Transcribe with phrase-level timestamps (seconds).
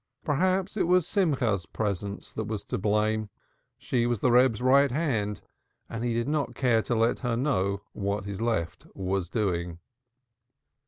[0.25, 3.29] Perhaps it was Simcha's presence that was to blame.
[3.77, 5.41] She was the Reb's right hand
[5.91, 9.77] and he did not care to let her know what his left was doing.